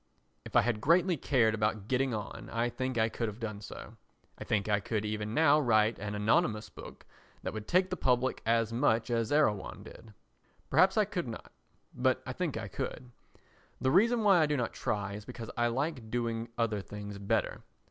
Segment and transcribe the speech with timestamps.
[0.45, 3.97] If I had greatly cared about getting on I think I could have done so.
[4.35, 7.05] I think I could even now write an anonymous book
[7.43, 10.15] that would take the public as much as Erewhon did.
[10.71, 11.51] Perhaps I could not,
[11.93, 13.11] but I think I could.
[13.79, 17.61] The reason why I do not try is because I like doing other things better.